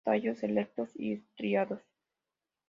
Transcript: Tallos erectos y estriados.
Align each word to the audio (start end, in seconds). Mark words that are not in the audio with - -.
Tallos 0.03 0.41
erectos 0.41 0.89
y 0.95 1.13
estriados. 1.13 1.79